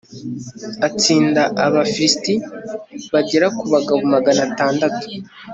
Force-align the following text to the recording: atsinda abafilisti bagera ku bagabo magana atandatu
atsinda 0.87 1.41
abafilisti 1.65 2.33
bagera 3.13 3.47
ku 3.57 3.65
bagabo 3.73 4.01
magana 4.13 4.41
atandatu 4.49 4.95